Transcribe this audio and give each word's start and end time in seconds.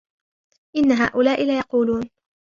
إن 0.75 0.91
هؤلاء 0.91 1.43
ليقولون 1.45 2.09